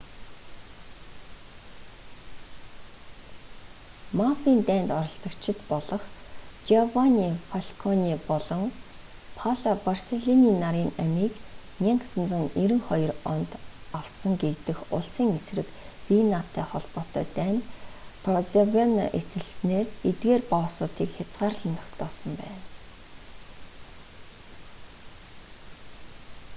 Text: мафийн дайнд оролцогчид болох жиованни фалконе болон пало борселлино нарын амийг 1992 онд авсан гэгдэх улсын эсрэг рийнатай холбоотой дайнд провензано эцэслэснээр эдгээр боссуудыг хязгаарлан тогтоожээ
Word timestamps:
мафийн 4.19 4.59
дайнд 4.69 4.89
оролцогчид 4.99 5.57
болох 5.71 6.03
жиованни 6.67 7.29
фалконе 7.49 8.13
болон 8.29 8.63
пало 9.39 9.71
борселлино 9.85 10.51
нарын 10.63 10.89
амийг 11.03 11.33
1992 11.81 13.31
онд 13.35 13.51
авсан 13.99 14.33
гэгдэх 14.43 14.79
улсын 14.97 15.29
эсрэг 15.39 15.67
рийнатай 16.09 16.65
холбоотой 16.71 17.25
дайнд 17.37 17.63
провензано 18.23 19.05
эцэслэснээр 19.19 19.85
эдгээр 20.09 20.41
боссуудыг 20.51 21.09
хязгаарлан 21.15 21.73
тогтоожээ 21.81 22.57